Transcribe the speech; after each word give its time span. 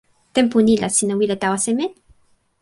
tenpo 0.35 0.57
ni 0.61 0.73
la 0.83 0.89
sina 0.97 1.13
wile 1.19 1.35
tawa 1.41 1.57
seme? 1.65 1.85